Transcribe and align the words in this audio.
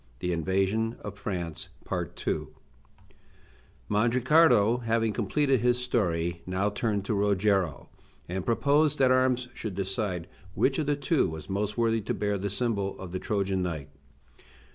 THE 0.17 0.33
INVASION 0.33 0.95
OF 1.01 1.15
FRANCE 1.15 1.69
(Continued) 1.85 2.47
Mandricardo, 3.87 4.81
having 4.81 5.13
completed 5.13 5.59
his 5.59 5.77
story, 5.77 6.41
now 6.47 6.71
turned 6.71 7.05
to 7.05 7.13
Rogero, 7.13 7.87
and 8.27 8.43
proposed 8.43 8.97
that 8.97 9.11
arms 9.11 9.47
should 9.53 9.75
decide 9.75 10.27
which 10.55 10.79
of 10.79 10.87
the 10.87 10.95
two 10.95 11.29
was 11.29 11.51
most 11.51 11.77
worthy 11.77 12.01
to 12.01 12.15
bear 12.15 12.39
the 12.39 12.49
symbol 12.49 12.97
of 12.99 13.11
the 13.11 13.19
Trojan 13.19 13.61
knight. 13.61 13.89